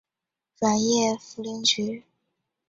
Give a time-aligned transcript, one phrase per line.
[0.59, 2.03] 软叶茯苓菊